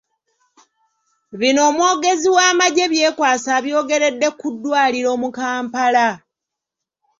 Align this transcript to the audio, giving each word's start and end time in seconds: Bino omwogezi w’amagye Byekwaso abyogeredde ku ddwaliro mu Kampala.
Bino 1.39 1.61
omwogezi 1.69 2.27
w’amagye 2.35 2.85
Byekwaso 2.93 3.49
abyogeredde 3.57 4.27
ku 4.39 4.47
ddwaliro 4.53 5.11
mu 5.21 5.29
Kampala. 5.37 6.07